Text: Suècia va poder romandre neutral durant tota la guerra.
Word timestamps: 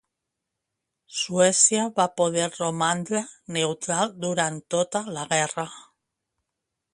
Suècia 1.17 1.83
va 1.99 2.07
poder 2.21 2.47
romandre 2.55 3.21
neutral 3.59 4.17
durant 4.25 4.59
tota 4.77 5.03
la 5.19 5.29
guerra. 5.37 5.69